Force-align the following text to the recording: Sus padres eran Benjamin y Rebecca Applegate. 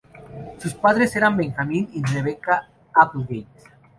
Sus 0.57 0.73
padres 0.73 1.15
eran 1.15 1.37
Benjamin 1.37 1.87
y 1.93 2.01
Rebecca 2.01 2.67
Applegate. 2.91 3.63